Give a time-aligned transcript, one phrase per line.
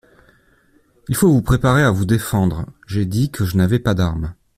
[1.09, 4.33] Il faut vous préparer à vous défendre.” J'ai dit que je n'avais pas d'arme.